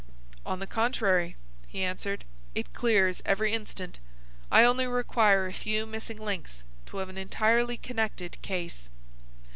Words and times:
"On 0.47 0.57
the 0.57 0.65
contrary," 0.65 1.35
he 1.67 1.83
answered, 1.83 2.25
"it 2.55 2.73
clears 2.73 3.21
every 3.23 3.53
instant. 3.53 3.99
I 4.51 4.63
only 4.63 4.87
require 4.87 5.45
a 5.45 5.53
few 5.53 5.85
missing 5.85 6.17
links 6.17 6.63
to 6.87 6.97
have 6.97 7.09
an 7.09 7.19
entirely 7.19 7.77
connected 7.77 8.41
case." 8.41 8.89